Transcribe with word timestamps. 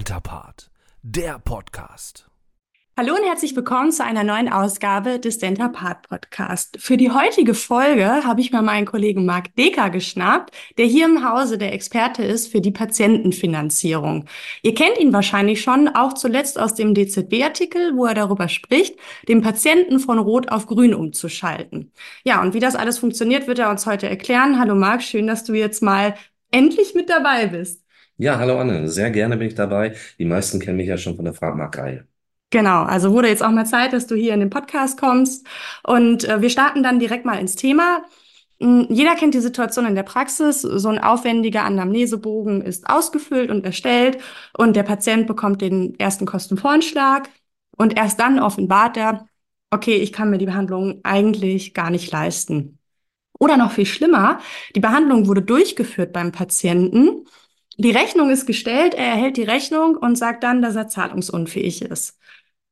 Dentapart, 0.00 0.70
der 1.02 1.38
Podcast. 1.38 2.26
Hallo 2.96 3.14
und 3.14 3.22
herzlich 3.22 3.54
willkommen 3.54 3.92
zu 3.92 4.02
einer 4.02 4.24
neuen 4.24 4.50
Ausgabe 4.50 5.20
des 5.20 5.36
Dentapart 5.36 6.08
Podcast. 6.08 6.78
Für 6.80 6.96
die 6.96 7.10
heutige 7.10 7.52
Folge 7.52 8.24
habe 8.24 8.40
ich 8.40 8.50
mir 8.50 8.62
meinen 8.62 8.86
Kollegen 8.86 9.26
Marc 9.26 9.54
Decker 9.56 9.90
geschnappt, 9.90 10.54
der 10.78 10.86
hier 10.86 11.04
im 11.04 11.22
Hause 11.22 11.58
der 11.58 11.74
Experte 11.74 12.24
ist 12.24 12.50
für 12.50 12.62
die 12.62 12.70
Patientenfinanzierung. 12.70 14.24
Ihr 14.62 14.74
kennt 14.74 14.96
ihn 14.98 15.12
wahrscheinlich 15.12 15.60
schon, 15.60 15.88
auch 15.88 16.14
zuletzt 16.14 16.58
aus 16.58 16.74
dem 16.74 16.94
DZB-Artikel, 16.94 17.94
wo 17.94 18.06
er 18.06 18.14
darüber 18.14 18.48
spricht, 18.48 18.98
den 19.28 19.42
Patienten 19.42 20.00
von 20.00 20.18
Rot 20.18 20.50
auf 20.50 20.66
Grün 20.66 20.94
umzuschalten. 20.94 21.92
Ja, 22.24 22.40
und 22.40 22.54
wie 22.54 22.60
das 22.60 22.74
alles 22.74 22.98
funktioniert, 22.98 23.46
wird 23.46 23.58
er 23.58 23.68
uns 23.68 23.84
heute 23.84 24.08
erklären. 24.08 24.58
Hallo 24.58 24.74
Marc, 24.74 25.02
schön, 25.02 25.26
dass 25.26 25.44
du 25.44 25.52
jetzt 25.52 25.82
mal 25.82 26.14
endlich 26.50 26.94
mit 26.94 27.10
dabei 27.10 27.48
bist. 27.48 27.79
Ja, 28.20 28.38
hallo 28.38 28.58
Anne, 28.58 28.86
sehr 28.86 29.10
gerne 29.10 29.38
bin 29.38 29.48
ich 29.48 29.54
dabei. 29.54 29.94
Die 30.18 30.26
meisten 30.26 30.60
kennen 30.60 30.76
mich 30.76 30.88
ja 30.88 30.98
schon 30.98 31.16
von 31.16 31.24
der 31.24 31.32
Fragmark-Reihe. 31.32 32.06
Genau, 32.50 32.82
also 32.82 33.14
wurde 33.14 33.28
jetzt 33.28 33.42
auch 33.42 33.50
mal 33.50 33.64
Zeit, 33.64 33.94
dass 33.94 34.06
du 34.06 34.14
hier 34.14 34.34
in 34.34 34.40
den 34.40 34.50
Podcast 34.50 35.00
kommst. 35.00 35.46
Und 35.84 36.28
äh, 36.28 36.42
wir 36.42 36.50
starten 36.50 36.82
dann 36.82 36.98
direkt 36.98 37.24
mal 37.24 37.38
ins 37.38 37.56
Thema. 37.56 38.02
Hm, 38.60 38.88
jeder 38.90 39.14
kennt 39.14 39.32
die 39.32 39.40
Situation 39.40 39.86
in 39.86 39.94
der 39.94 40.02
Praxis. 40.02 40.60
So 40.60 40.90
ein 40.90 40.98
aufwendiger 40.98 41.64
Anamnesebogen 41.64 42.60
ist 42.60 42.90
ausgefüllt 42.90 43.50
und 43.50 43.64
erstellt 43.64 44.18
und 44.58 44.76
der 44.76 44.82
Patient 44.82 45.26
bekommt 45.26 45.62
den 45.62 45.98
ersten 45.98 46.26
Kostenvoranschlag 46.26 47.30
und 47.78 47.96
erst 47.96 48.20
dann 48.20 48.38
offenbart 48.38 48.98
er, 48.98 49.28
okay, 49.70 49.96
ich 49.96 50.12
kann 50.12 50.28
mir 50.28 50.36
die 50.36 50.44
Behandlung 50.44 51.00
eigentlich 51.04 51.72
gar 51.72 51.88
nicht 51.88 52.12
leisten. 52.12 52.80
Oder 53.38 53.56
noch 53.56 53.72
viel 53.72 53.86
schlimmer, 53.86 54.40
die 54.76 54.80
Behandlung 54.80 55.26
wurde 55.26 55.40
durchgeführt 55.40 56.12
beim 56.12 56.32
Patienten. 56.32 57.24
Die 57.80 57.92
Rechnung 57.92 58.28
ist 58.28 58.44
gestellt, 58.44 58.92
er 58.92 59.06
erhält 59.06 59.38
die 59.38 59.42
Rechnung 59.42 59.96
und 59.96 60.18
sagt 60.18 60.44
dann, 60.44 60.60
dass 60.60 60.76
er 60.76 60.88
zahlungsunfähig 60.88 61.80
ist. 61.80 62.18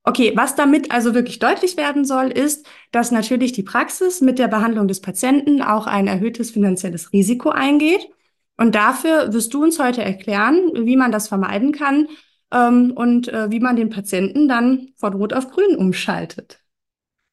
Okay, 0.02 0.32
was 0.34 0.54
damit 0.54 0.90
also 0.90 1.14
wirklich 1.14 1.38
deutlich 1.38 1.78
werden 1.78 2.04
soll, 2.04 2.26
ist, 2.26 2.66
dass 2.92 3.10
natürlich 3.10 3.52
die 3.52 3.62
Praxis 3.62 4.20
mit 4.20 4.38
der 4.38 4.48
Behandlung 4.48 4.86
des 4.86 5.00
Patienten 5.00 5.62
auch 5.62 5.86
ein 5.86 6.08
erhöhtes 6.08 6.50
finanzielles 6.50 7.10
Risiko 7.14 7.48
eingeht. 7.48 8.06
Und 8.58 8.74
dafür 8.74 9.32
wirst 9.32 9.54
du 9.54 9.62
uns 9.62 9.78
heute 9.78 10.02
erklären, 10.02 10.72
wie 10.74 10.96
man 10.96 11.10
das 11.10 11.26
vermeiden 11.26 11.72
kann 11.72 12.08
ähm, 12.52 12.92
und 12.94 13.28
äh, 13.28 13.50
wie 13.50 13.60
man 13.60 13.76
den 13.76 13.88
Patienten 13.88 14.46
dann 14.46 14.90
von 14.96 15.14
Rot 15.14 15.32
auf 15.32 15.50
Grün 15.50 15.74
umschaltet. 15.74 16.60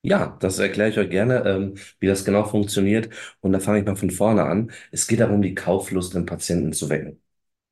Ja, 0.02 0.38
das 0.40 0.60
erkläre 0.60 0.92
ich 0.92 0.98
euch 0.98 1.10
gerne, 1.10 1.44
ähm, 1.46 1.76
wie 2.00 2.08
das 2.08 2.24
genau 2.24 2.46
funktioniert. 2.46 3.10
Und 3.42 3.52
da 3.52 3.60
fange 3.60 3.80
ich 3.80 3.86
mal 3.86 3.98
von 3.98 4.12
vorne 4.12 4.44
an. 4.44 4.72
Es 4.92 5.08
geht 5.08 5.20
darum, 5.20 5.42
die 5.42 5.56
Kauflust 5.56 6.16
im 6.16 6.26
Patienten 6.26 6.72
zu 6.72 6.90
wecken, 6.90 7.20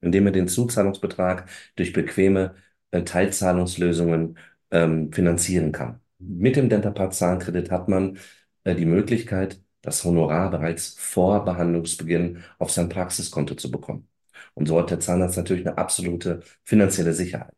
indem 0.03 0.27
er 0.27 0.31
den 0.33 0.47
Zuzahlungsbetrag 0.47 1.49
durch 1.75 1.93
bequeme 1.93 2.55
äh, 2.91 3.03
Teilzahlungslösungen 3.03 4.37
ähm, 4.71 5.11
finanzieren 5.11 5.71
kann. 5.71 5.99
Mit 6.19 6.55
dem 6.55 6.69
Dentapart 6.69 7.13
Zahnkredit 7.13 7.71
hat 7.71 7.89
man 7.89 8.17
äh, 8.63 8.75
die 8.75 8.85
Möglichkeit, 8.85 9.61
das 9.81 10.03
Honorar 10.03 10.49
bereits 10.51 10.95
vor 10.97 11.43
Behandlungsbeginn 11.45 12.43
auf 12.59 12.71
sein 12.71 12.89
Praxiskonto 12.89 13.55
zu 13.55 13.69
bekommen. 13.71 14.07
Und 14.53 14.67
so 14.67 14.79
hat 14.79 14.91
der 14.91 14.99
Zahnarzt 14.99 15.37
natürlich 15.37 15.65
eine 15.67 15.77
absolute 15.77 16.41
finanzielle 16.63 17.13
Sicherheit. 17.13 17.53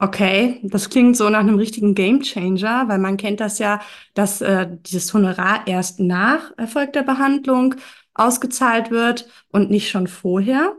Okay, 0.00 0.60
das 0.62 0.90
klingt 0.90 1.16
so 1.16 1.28
nach 1.28 1.40
einem 1.40 1.56
richtigen 1.56 1.94
Gamechanger, 1.94 2.86
weil 2.88 2.98
man 2.98 3.16
kennt 3.16 3.40
das 3.40 3.58
ja, 3.58 3.80
dass 4.14 4.40
äh, 4.40 4.68
dieses 4.86 5.12
Honorar 5.12 5.66
erst 5.66 5.98
nach 5.98 6.56
erfolgter 6.56 7.02
Behandlung 7.02 7.74
ausgezahlt 8.14 8.90
wird 8.92 9.28
und 9.50 9.70
nicht 9.70 9.90
schon 9.90 10.06
vorher. 10.06 10.76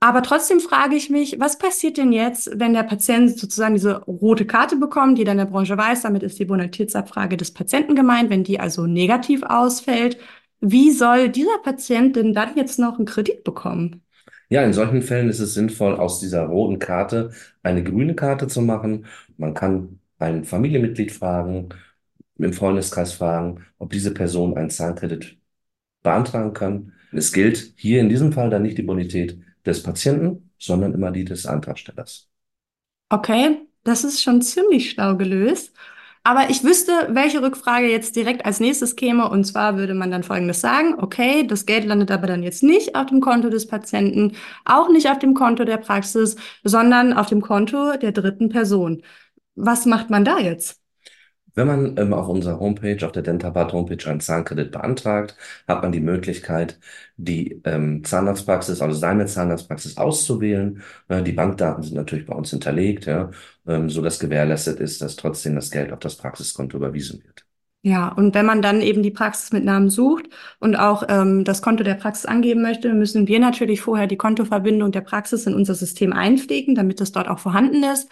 Aber 0.00 0.22
trotzdem 0.22 0.60
frage 0.60 0.94
ich 0.94 1.10
mich, 1.10 1.40
was 1.40 1.58
passiert 1.58 1.96
denn 1.96 2.12
jetzt, 2.12 2.50
wenn 2.54 2.72
der 2.72 2.84
Patient 2.84 3.36
sozusagen 3.36 3.74
diese 3.74 4.00
rote 4.04 4.46
Karte 4.46 4.76
bekommt, 4.76 5.18
jeder 5.18 5.32
in 5.32 5.38
der 5.38 5.46
Branche 5.46 5.76
weiß, 5.76 6.02
damit 6.02 6.22
ist 6.22 6.38
die 6.38 6.44
Bonitätsabfrage 6.44 7.36
des 7.36 7.52
Patienten 7.52 7.96
gemeint, 7.96 8.30
wenn 8.30 8.44
die 8.44 8.60
also 8.60 8.86
negativ 8.86 9.42
ausfällt. 9.42 10.18
Wie 10.60 10.92
soll 10.92 11.28
dieser 11.30 11.58
Patient 11.64 12.14
denn 12.14 12.32
dann 12.32 12.56
jetzt 12.56 12.78
noch 12.78 12.96
einen 12.96 13.06
Kredit 13.06 13.42
bekommen? 13.42 14.02
Ja, 14.50 14.62
in 14.64 14.72
solchen 14.72 15.02
Fällen 15.02 15.28
ist 15.28 15.40
es 15.40 15.54
sinnvoll, 15.54 15.96
aus 15.96 16.20
dieser 16.20 16.44
roten 16.46 16.78
Karte 16.78 17.32
eine 17.62 17.82
grüne 17.82 18.14
Karte 18.14 18.46
zu 18.46 18.62
machen. 18.62 19.06
Man 19.36 19.52
kann 19.54 20.00
ein 20.18 20.44
Familienmitglied 20.44 21.12
fragen, 21.12 21.70
im 22.38 22.52
Freundeskreis 22.52 23.12
fragen, 23.12 23.64
ob 23.78 23.90
diese 23.90 24.14
Person 24.14 24.56
einen 24.56 24.70
Zahnkredit 24.70 25.38
beantragen 26.02 26.52
kann. 26.54 26.92
Es 27.12 27.32
gilt 27.32 27.72
hier 27.76 28.00
in 28.00 28.08
diesem 28.08 28.32
Fall 28.32 28.50
dann 28.50 28.62
nicht 28.62 28.78
die 28.78 28.82
Bonität 28.82 29.38
des 29.64 29.82
Patienten, 29.82 30.50
sondern 30.58 30.94
immer 30.94 31.10
die 31.10 31.24
des 31.24 31.46
Antragstellers. 31.46 32.28
Okay, 33.10 33.66
das 33.84 34.04
ist 34.04 34.22
schon 34.22 34.42
ziemlich 34.42 34.90
schlau 34.90 35.16
gelöst. 35.16 35.74
Aber 36.24 36.50
ich 36.50 36.62
wüsste, 36.62 36.92
welche 37.10 37.40
Rückfrage 37.40 37.88
jetzt 37.88 38.14
direkt 38.16 38.44
als 38.44 38.60
nächstes 38.60 38.96
käme. 38.96 39.30
Und 39.30 39.44
zwar 39.44 39.78
würde 39.78 39.94
man 39.94 40.10
dann 40.10 40.24
Folgendes 40.24 40.60
sagen. 40.60 40.94
Okay, 40.98 41.46
das 41.46 41.64
Geld 41.64 41.86
landet 41.86 42.10
aber 42.10 42.26
dann 42.26 42.42
jetzt 42.42 42.62
nicht 42.62 42.94
auf 42.96 43.06
dem 43.06 43.20
Konto 43.20 43.48
des 43.48 43.66
Patienten, 43.66 44.36
auch 44.66 44.90
nicht 44.90 45.08
auf 45.08 45.18
dem 45.18 45.32
Konto 45.32 45.64
der 45.64 45.78
Praxis, 45.78 46.36
sondern 46.64 47.14
auf 47.14 47.28
dem 47.28 47.40
Konto 47.40 47.96
der 47.96 48.12
dritten 48.12 48.50
Person. 48.50 49.02
Was 49.54 49.86
macht 49.86 50.10
man 50.10 50.24
da 50.24 50.38
jetzt? 50.38 50.82
Wenn 51.58 51.66
man 51.66 51.96
ähm, 51.98 52.12
auf 52.12 52.28
unserer 52.28 52.60
Homepage, 52.60 53.04
auf 53.04 53.10
der 53.10 53.24
Dentapart 53.24 53.72
Homepage 53.72 54.08
einen 54.08 54.20
Zahnkredit 54.20 54.70
beantragt, 54.70 55.36
hat 55.66 55.82
man 55.82 55.90
die 55.90 55.98
Möglichkeit, 56.00 56.78
die 57.16 57.60
ähm, 57.64 58.04
Zahnarztpraxis, 58.04 58.80
also 58.80 58.96
seine 58.96 59.26
Zahnarztpraxis 59.26 59.96
auszuwählen. 59.96 60.82
Äh, 61.08 61.24
die 61.24 61.32
Bankdaten 61.32 61.82
sind 61.82 61.96
natürlich 61.96 62.26
bei 62.26 62.34
uns 62.36 62.50
hinterlegt, 62.50 63.06
ja, 63.06 63.32
ähm, 63.66 63.90
so 63.90 64.02
dass 64.02 64.20
gewährleistet 64.20 64.78
ist, 64.78 65.02
dass 65.02 65.16
trotzdem 65.16 65.56
das 65.56 65.72
Geld 65.72 65.92
auf 65.92 65.98
das 65.98 66.16
Praxiskonto 66.16 66.76
überwiesen 66.76 67.24
wird. 67.24 67.44
Ja, 67.82 68.08
und 68.12 68.34
wenn 68.34 68.46
man 68.46 68.62
dann 68.62 68.80
eben 68.80 69.02
die 69.02 69.10
Praxis 69.10 69.52
mit 69.52 69.64
Namen 69.64 69.90
sucht 69.90 70.28
und 70.60 70.76
auch 70.76 71.04
ähm, 71.08 71.42
das 71.42 71.60
Konto 71.62 71.82
der 71.82 71.94
Praxis 71.94 72.26
angeben 72.26 72.62
möchte, 72.62 72.92
müssen 72.94 73.26
wir 73.26 73.40
natürlich 73.40 73.80
vorher 73.80 74.06
die 74.06 74.16
Kontoverbindung 74.16 74.92
der 74.92 75.00
Praxis 75.00 75.46
in 75.46 75.54
unser 75.54 75.74
System 75.74 76.12
einpflegen, 76.12 76.76
damit 76.76 77.00
es 77.00 77.10
dort 77.10 77.28
auch 77.28 77.40
vorhanden 77.40 77.82
ist. 77.82 78.08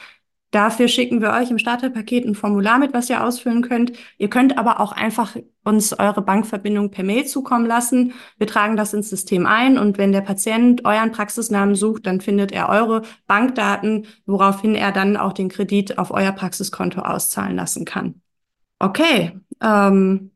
Dafür 0.53 0.89
schicken 0.89 1.21
wir 1.21 1.33
euch 1.33 1.51
im 1.51 1.59
Starterpaket 1.59 2.25
ein 2.25 2.35
Formular 2.35 2.79
mit, 2.79 2.95
was 2.95 3.11
ihr 3.11 3.25
ausfüllen 3.25 3.63
könnt. 3.63 3.93
Ihr 4.17 4.31
könnt 4.31 4.57
aber 4.57 4.81
auch 4.81 4.93
einfach 4.93 5.37
uns 5.65 5.93
eure 5.99 6.23
Bankverbindung 6.23 6.93
per 6.93 7.05
Mail 7.05 7.27
zukommen 7.27 7.67
lassen. 7.67 8.15
Wir 8.39 8.47
tragen 8.47 8.77
das 8.77 8.95
ins 8.95 9.11
System 9.11 9.45
ein 9.45 9.77
und 9.77 9.99
wenn 9.99 10.13
der 10.13 10.21
Patient 10.21 10.85
euren 10.85 11.11
Praxisnamen 11.11 11.75
sucht, 11.75 12.07
dann 12.07 12.21
findet 12.21 12.53
er 12.53 12.69
eure 12.69 13.03
Bankdaten, 13.27 14.07
woraufhin 14.25 14.77
er 14.77 14.93
dann 14.93 15.17
auch 15.17 15.33
den 15.33 15.49
Kredit 15.49 15.99
auf 15.99 16.13
euer 16.13 16.33
Praxiskonto 16.33 17.01
auszahlen 17.01 17.57
lassen 17.57 17.85
kann. 17.85 18.23
Okay, 18.79 19.41
ähm, 19.61 20.31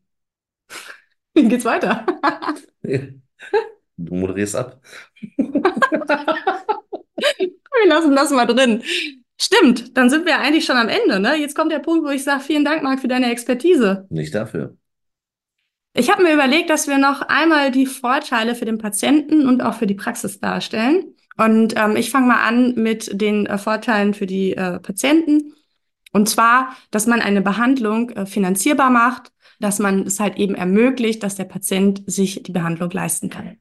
wie 1.34 1.48
geht's 1.48 1.64
weiter? 1.64 2.04
du 2.82 4.14
moderierst 4.14 4.56
ab. 4.56 4.80
wir 5.36 5.62
lassen 7.86 8.16
das 8.16 8.30
mal 8.30 8.46
drin. 8.46 8.82
Stimmt, 9.42 9.96
dann 9.96 10.10
sind 10.10 10.26
wir 10.26 10.38
eigentlich 10.38 10.66
schon 10.66 10.76
am 10.76 10.88
Ende. 10.88 11.18
Ne? 11.18 11.34
Jetzt 11.36 11.56
kommt 11.56 11.72
der 11.72 11.78
Punkt, 11.78 12.04
wo 12.04 12.10
ich 12.10 12.22
sage, 12.22 12.42
vielen 12.42 12.64
Dank, 12.64 12.82
Marc, 12.82 13.00
für 13.00 13.08
deine 13.08 13.30
Expertise. 13.30 14.06
Nicht 14.10 14.34
dafür. 14.34 14.76
Ich 15.94 16.10
habe 16.10 16.22
mir 16.22 16.34
überlegt, 16.34 16.68
dass 16.68 16.88
wir 16.88 16.98
noch 16.98 17.22
einmal 17.22 17.70
die 17.70 17.86
Vorteile 17.86 18.54
für 18.54 18.66
den 18.66 18.76
Patienten 18.76 19.48
und 19.48 19.62
auch 19.62 19.74
für 19.74 19.86
die 19.86 19.94
Praxis 19.94 20.40
darstellen. 20.40 21.14
Und 21.38 21.74
ähm, 21.76 21.96
ich 21.96 22.10
fange 22.10 22.26
mal 22.26 22.46
an 22.46 22.74
mit 22.74 23.18
den 23.18 23.46
äh, 23.46 23.56
Vorteilen 23.56 24.12
für 24.12 24.26
die 24.26 24.52
äh, 24.52 24.78
Patienten. 24.78 25.54
Und 26.12 26.28
zwar, 26.28 26.76
dass 26.90 27.06
man 27.06 27.22
eine 27.22 27.40
Behandlung 27.40 28.10
äh, 28.10 28.26
finanzierbar 28.26 28.90
macht, 28.90 29.32
dass 29.58 29.78
man 29.78 30.06
es 30.06 30.20
halt 30.20 30.36
eben 30.36 30.54
ermöglicht, 30.54 31.22
dass 31.22 31.34
der 31.36 31.44
Patient 31.44 32.02
sich 32.06 32.42
die 32.42 32.52
Behandlung 32.52 32.90
leisten 32.90 33.30
kann. 33.30 33.56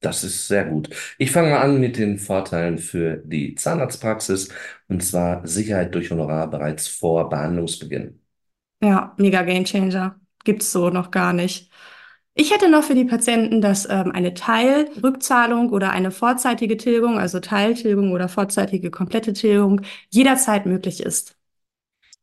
Das 0.00 0.22
ist 0.24 0.46
sehr 0.48 0.64
gut. 0.66 0.90
Ich 1.18 1.30
fange 1.32 1.50
mal 1.50 1.62
an 1.62 1.80
mit 1.80 1.96
den 1.96 2.18
Vorteilen 2.18 2.78
für 2.78 3.16
die 3.24 3.54
Zahnarztpraxis 3.54 4.50
und 4.88 5.02
zwar 5.02 5.46
Sicherheit 5.46 5.94
durch 5.94 6.10
Honorar 6.10 6.48
bereits 6.50 6.86
vor 6.88 7.28
Behandlungsbeginn. 7.28 8.20
Ja, 8.82 9.14
mega 9.18 9.42
Gamechanger. 9.42 10.20
Gibt's 10.44 10.70
so 10.72 10.90
noch 10.90 11.10
gar 11.10 11.32
nicht. 11.32 11.70
Ich 12.34 12.52
hätte 12.52 12.68
noch 12.70 12.84
für 12.84 12.94
die 12.94 13.04
Patienten, 13.04 13.60
dass 13.62 13.88
ähm, 13.88 14.12
eine 14.12 14.34
Teilrückzahlung 14.34 15.70
oder 15.70 15.90
eine 15.90 16.10
vorzeitige 16.10 16.76
Tilgung, 16.76 17.18
also 17.18 17.40
Teiltilgung 17.40 18.12
oder 18.12 18.28
vorzeitige 18.28 18.90
komplette 18.90 19.32
Tilgung, 19.32 19.80
jederzeit 20.10 20.66
möglich 20.66 21.00
ist. 21.02 21.36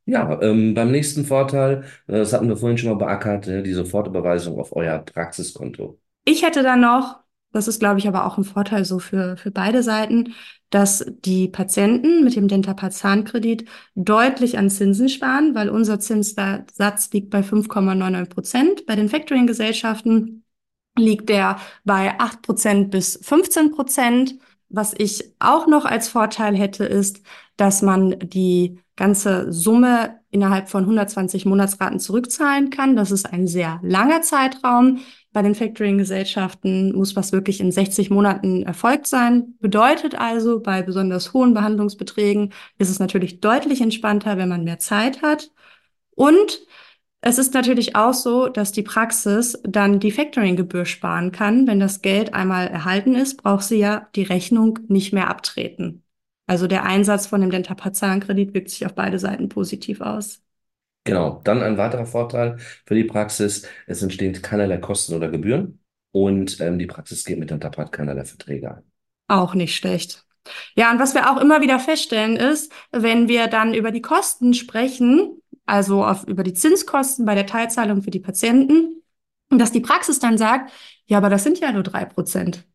Ja, 0.06 0.42
ähm, 0.42 0.74
beim 0.74 0.92
nächsten 0.92 1.26
Vorteil, 1.26 1.84
äh, 2.08 2.14
das 2.18 2.34
hatten 2.34 2.50
wir 2.50 2.58
vorhin 2.58 2.78
schon 2.78 2.90
mal 2.90 2.96
beackert, 2.98 3.46
die 3.48 3.74
Sofortüberweisung 3.74 4.60
auf 4.60 4.76
euer 4.76 5.00
Praxiskonto. 5.00 6.00
Ich 6.26 6.44
hätte 6.44 6.64
dann 6.64 6.82
noch 6.82 7.23
das 7.54 7.68
ist, 7.68 7.80
glaube 7.80 8.00
ich, 8.00 8.08
aber 8.08 8.26
auch 8.26 8.38
ein 8.38 8.44
Vorteil 8.44 8.84
so 8.84 9.00
für, 9.00 9.38
für 9.38 9.52
beide 9.52 9.84
Seiten, 9.84 10.34
dass 10.70 11.06
die 11.24 11.48
Patienten 11.48 12.24
mit 12.24 12.36
dem 12.36 12.48
Dentapar-Zahnkredit 12.48 13.66
deutlich 13.96 14.58
an 14.58 14.70
Zinsen 14.70 15.08
sparen, 15.08 15.54
weil 15.56 15.70
unser 15.70 16.00
Zinssatz 16.00 17.12
liegt 17.14 17.30
bei 17.30 17.42
5,99 17.42 18.26
Prozent. 18.30 18.86
Bei 18.88 18.96
den 18.96 19.08
Factoring-Gesellschaften 19.08 20.44
liegt 20.98 21.30
der 21.30 21.60
bei 21.86 22.20
8 22.20 22.42
Prozent 22.42 22.92
bis 22.92 23.20
15 23.22 23.72
Prozent. 23.72 24.36
was 24.76 24.96
ich 24.98 25.36
auch 25.38 25.68
noch 25.68 25.86
als 25.86 26.08
Vorteil 26.10 26.56
hätte, 26.56 26.84
ist, 26.86 27.22
dass 27.58 27.84
man 27.84 28.18
die 28.20 28.80
ganze 28.96 29.52
Summe 29.54 30.20
innerhalb 30.32 30.68
von 30.70 30.84
120 30.84 31.46
Monatsraten 31.46 32.00
zurückzahlen 32.00 32.72
kann. 32.72 32.96
Das 32.96 33.12
ist 33.12 33.32
ein 33.32 33.46
sehr 33.46 33.80
langer 33.84 34.24
Zeitraum. 34.24 35.00
Bei 35.34 35.42
den 35.42 35.56
Factoring-Gesellschaften 35.56 36.96
muss 36.96 37.16
was 37.16 37.32
wirklich 37.32 37.60
in 37.60 37.72
60 37.72 38.12
Monaten 38.12 38.64
erfolgt 38.64 39.08
sein. 39.08 39.56
Bedeutet 39.60 40.16
also, 40.16 40.60
bei 40.60 40.84
besonders 40.84 41.34
hohen 41.34 41.56
Behandlungsbeträgen 41.56 42.54
ist 42.78 42.90
es 42.90 43.00
natürlich 43.00 43.42
deutlich 43.42 43.82
entspannter, 43.82 44.38
wenn 44.38 44.50
man 44.50 44.64
mehr 44.64 44.80
Zeit 44.80 45.24
hat. 45.24 45.52
Und 46.12 46.62
es 47.22 47.38
ist 47.40 47.54
natürlich 47.54 47.96
auch 47.96 48.14
so, 48.14 48.48
dass 48.48 48.72
die 48.72 48.84
Praxis 48.84 49.60
dann 49.64 50.00
die 50.00 50.12
Factoring-Gebühr 50.12 50.86
sparen 50.86 51.32
kann. 51.32 51.66
Wenn 51.68 51.80
das 51.80 52.02
Geld 52.02 52.34
einmal 52.34 52.68
erhalten 52.68 53.16
ist, 53.16 53.38
braucht 53.42 53.64
sie 53.64 53.80
ja 53.80 54.10
die 54.16 54.24
Rechnung 54.24 54.80
nicht 54.88 55.14
mehr 55.14 55.30
abtreten. 55.30 56.04
Also 56.46 56.68
der 56.68 56.84
Einsatz 56.84 57.26
von 57.28 57.42
dem 57.42 57.50
Dentapar-Zahnkredit 57.50 58.54
wirkt 58.54 58.70
sich 58.70 58.86
auf 58.86 58.94
beide 58.94 59.18
Seiten 59.20 59.50
positiv 59.50 60.02
aus. 60.02 60.44
Genau, 61.06 61.42
dann 61.44 61.62
ein 61.62 61.78
weiterer 61.78 62.06
Vorteil 62.06 62.58
für 62.86 62.96
die 62.96 63.04
Praxis, 63.04 63.68
es 63.88 64.02
entstehen 64.02 64.34
keinerlei 64.42 64.78
Kosten 64.78 65.14
oder 65.16 65.30
Gebühren 65.30 65.80
und 66.12 66.60
ähm, 66.62 66.80
die 66.80 66.86
Praxis 66.88 67.26
geht 67.26 67.40
mit 67.40 67.50
Dentapar 67.50 67.92
keinerlei 67.92 68.24
Verträge 68.24 68.76
ein. 68.76 68.84
Auch 69.28 69.54
nicht 69.54 69.76
schlecht. 69.76 70.26
Ja, 70.76 70.92
und 70.92 71.00
was 71.00 71.14
wir 71.14 71.32
auch 71.32 71.42
immer 71.42 71.62
wieder 71.62 71.80
feststellen 71.80 72.36
ist, 72.36 72.72
wenn 72.92 73.28
wir 73.28 73.48
dann 73.48 73.74
über 73.74 73.92
die 73.92 74.02
Kosten 74.02 74.54
sprechen, 74.54 75.42
also 75.66 76.04
auf, 76.06 76.26
über 76.28 76.44
die 76.44 76.54
Zinskosten 76.54 77.26
bei 77.26 77.36
der 77.36 77.46
Teilzahlung 77.46 78.02
für 78.02 78.12
die 78.12 78.20
Patienten, 78.20 79.02
dass 79.50 79.72
die 79.72 79.80
Praxis 79.80 80.20
dann 80.20 80.38
sagt, 80.38 80.72
ja, 81.06 81.18
aber 81.18 81.30
das 81.30 81.44
sind 81.44 81.60
ja 81.60 81.72
nur 81.72 81.84
drei 81.84 82.06
Prozent. 82.06 82.66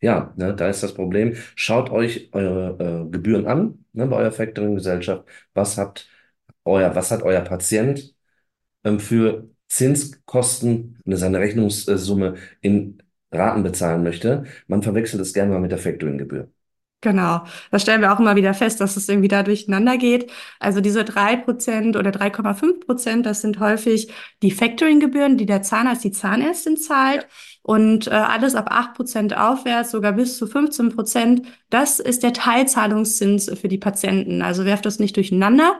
Ja, 0.00 0.32
ne, 0.36 0.54
da 0.54 0.68
ist 0.68 0.82
das 0.82 0.94
Problem. 0.94 1.34
Schaut 1.56 1.90
euch 1.90 2.28
eure 2.32 3.06
äh, 3.06 3.10
Gebühren 3.10 3.46
an, 3.46 3.84
ne, 3.92 4.06
bei 4.06 4.16
eurer 4.16 4.30
Factoring-Gesellschaft. 4.32 5.24
Was 5.54 5.76
habt 5.76 6.08
euer, 6.68 6.94
was 6.94 7.10
hat 7.10 7.22
euer 7.22 7.40
Patient 7.42 8.14
ähm, 8.84 9.00
für 9.00 9.48
Zinskosten, 9.68 10.98
wenn 11.04 11.12
er 11.12 11.18
seine 11.18 11.40
Rechnungssumme 11.40 12.36
in 12.60 13.02
Raten 13.32 13.62
bezahlen 13.62 14.02
möchte? 14.02 14.44
Man 14.66 14.82
verwechselt 14.82 15.22
es 15.22 15.34
gerne 15.34 15.52
mal 15.52 15.60
mit 15.60 15.72
der 15.72 15.78
Factoring-Gebühr. 15.78 16.50
Genau. 17.00 17.44
Das 17.70 17.82
stellen 17.82 18.00
wir 18.00 18.12
auch 18.12 18.18
immer 18.18 18.34
wieder 18.34 18.54
fest, 18.54 18.80
dass 18.80 18.96
es 18.96 19.08
irgendwie 19.08 19.28
da 19.28 19.44
durcheinander 19.44 19.96
geht. 19.98 20.32
Also 20.58 20.80
diese 20.80 21.04
drei 21.04 21.36
Prozent 21.36 21.96
oder 21.96 22.10
3,5 22.10 22.84
Prozent, 22.84 23.24
das 23.24 23.40
sind 23.40 23.60
häufig 23.60 24.08
die 24.42 24.50
Factoring-Gebühren, 24.50 25.36
die 25.36 25.46
der 25.46 25.62
Zahnarzt, 25.62 26.02
die 26.02 26.10
Zahnärztin 26.10 26.76
zahlt. 26.76 27.28
Und 27.62 28.08
äh, 28.08 28.10
alles 28.10 28.56
ab 28.56 28.66
acht 28.70 28.94
Prozent 28.94 29.36
aufwärts, 29.36 29.92
sogar 29.92 30.12
bis 30.14 30.38
zu 30.38 30.48
15 30.48 30.88
Prozent, 30.88 31.42
das 31.70 32.00
ist 32.00 32.24
der 32.24 32.32
Teilzahlungszins 32.32 33.48
für 33.60 33.68
die 33.68 33.78
Patienten. 33.78 34.42
Also 34.42 34.64
werft 34.64 34.84
das 34.84 34.98
nicht 34.98 35.14
durcheinander. 35.16 35.78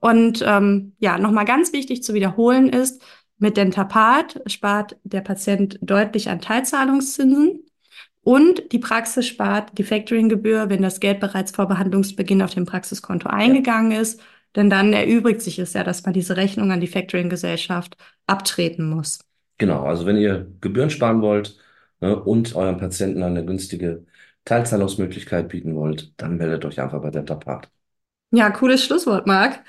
Und 0.00 0.44
ähm, 0.46 0.92
ja, 0.98 1.18
nochmal 1.18 1.44
ganz 1.44 1.72
wichtig 1.72 2.02
zu 2.02 2.14
wiederholen 2.14 2.68
ist, 2.68 3.02
mit 3.38 3.56
Dentapat 3.56 4.40
spart 4.46 4.96
der 5.04 5.20
Patient 5.20 5.78
deutlich 5.82 6.30
an 6.30 6.40
Teilzahlungszinsen. 6.40 7.64
Und 8.22 8.72
die 8.72 8.78
Praxis 8.78 9.26
spart 9.26 9.78
die 9.78 9.84
Factoring-Gebühr, 9.84 10.68
wenn 10.68 10.82
das 10.82 11.00
Geld 11.00 11.20
bereits 11.20 11.52
vor 11.52 11.68
Behandlungsbeginn 11.68 12.42
auf 12.42 12.54
dem 12.54 12.66
Praxiskonto 12.66 13.28
eingegangen 13.28 13.92
ist. 13.92 14.20
Denn 14.56 14.70
dann 14.70 14.92
erübrigt 14.92 15.42
sich 15.42 15.58
es 15.58 15.74
ja, 15.74 15.84
dass 15.84 16.04
man 16.04 16.14
diese 16.14 16.36
Rechnung 16.36 16.72
an 16.72 16.80
die 16.80 16.86
Factoring-Gesellschaft 16.86 17.96
abtreten 18.26 18.88
muss. 18.88 19.20
Genau, 19.58 19.84
also 19.84 20.06
wenn 20.06 20.16
ihr 20.16 20.50
Gebühren 20.60 20.90
sparen 20.90 21.22
wollt 21.22 21.58
ne, 22.00 22.20
und 22.20 22.56
eurem 22.56 22.78
Patienten 22.78 23.22
eine 23.22 23.44
günstige 23.44 24.04
Teilzahlungsmöglichkeit 24.44 25.48
bieten 25.48 25.76
wollt, 25.76 26.12
dann 26.16 26.36
meldet 26.36 26.64
euch 26.64 26.80
einfach 26.80 27.00
bei 27.02 27.10
Dentapart. 27.10 27.70
Ja, 28.30 28.50
cooles 28.50 28.84
Schlusswort, 28.84 29.26
Marc. 29.26 29.62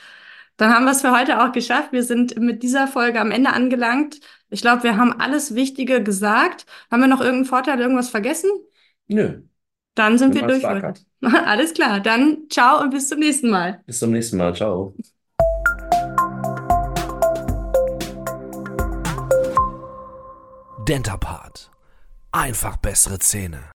Dann 0.57 0.73
haben 0.73 0.85
wir 0.85 0.91
es 0.91 1.01
für 1.01 1.11
heute 1.11 1.43
auch 1.43 1.51
geschafft. 1.51 1.91
Wir 1.91 2.03
sind 2.03 2.39
mit 2.39 2.63
dieser 2.63 2.87
Folge 2.87 3.19
am 3.19 3.31
Ende 3.31 3.51
angelangt. 3.51 4.19
Ich 4.49 4.61
glaube, 4.61 4.83
wir 4.83 4.97
haben 4.97 5.13
alles 5.19 5.53
Wichtige 5.53 6.01
gesagt. 6.01 6.65
Haben 6.89 7.01
wir 7.01 7.07
noch 7.07 7.21
irgendeinen 7.21 7.45
Vorteil, 7.45 7.79
irgendwas 7.79 8.09
vergessen? 8.09 8.49
Nö. 9.07 9.41
Dann 9.93 10.17
sind 10.17 10.35
wir 10.35 10.43
durch. 10.43 10.65
Alles 11.21 11.73
klar. 11.73 11.99
Dann 11.99 12.43
ciao 12.49 12.81
und 12.81 12.91
bis 12.91 13.09
zum 13.09 13.19
nächsten 13.19 13.49
Mal. 13.49 13.81
Bis 13.85 13.99
zum 13.99 14.11
nächsten 14.11 14.37
Mal. 14.37 14.55
Ciao. 14.55 14.95
Dentapart. 20.87 21.71
Einfach 22.31 22.77
bessere 22.77 23.19
Zähne. 23.19 23.76